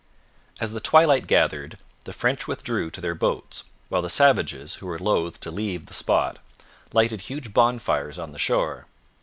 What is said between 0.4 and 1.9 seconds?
As the twilight gathered,